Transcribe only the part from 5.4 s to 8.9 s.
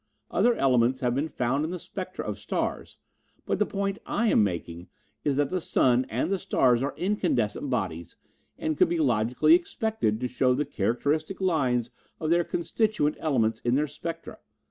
the sun and the stars are incandescent bodies and could